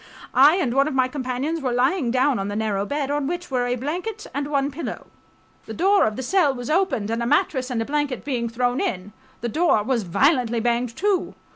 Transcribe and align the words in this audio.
I 0.33 0.55
and 0.55 0.73
one 0.73 0.87
of 0.87 0.95
my 0.95 1.07
companions 1.07 1.61
were 1.61 1.71
lying 1.71 2.09
down 2.09 2.39
on 2.39 2.47
the 2.47 2.55
narrow 2.55 2.87
bed, 2.87 3.11
on 3.11 3.27
which 3.27 3.51
were 3.51 3.67
a 3.67 3.75
blanket 3.75 4.25
and 4.33 4.47
one 4.47 4.71
pillow. 4.71 5.05
The 5.67 5.75
door 5.75 6.05
of 6.05 6.15
the 6.15 6.23
cell 6.23 6.55
was 6.55 6.71
opened 6.71 7.11
and 7.11 7.21
a 7.21 7.27
mattress 7.27 7.69
and 7.69 7.79
a 7.83 7.85
blanket 7.85 8.25
being 8.25 8.49
thrown 8.49 8.79
in, 8.81 9.13
the 9.41 9.47
door 9.49 9.83
was 9.83 10.01
violently 10.01 10.59
banged 10.59 10.95
to 10.95 11.35